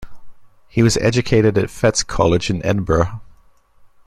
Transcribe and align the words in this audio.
He 0.67 0.81
was 0.81 0.97
educated 0.97 1.59
at 1.59 1.69
Fettes 1.69 2.01
College 2.03 2.49
in 2.49 2.65
Edinburgh. 2.65 3.21